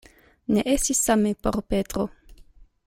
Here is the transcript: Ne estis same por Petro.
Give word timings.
Ne 0.55 0.63
estis 0.71 1.03
same 1.09 1.33
por 1.47 1.61
Petro. 1.75 2.11